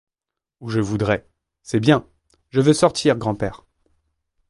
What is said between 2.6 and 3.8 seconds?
sortir, grand-père.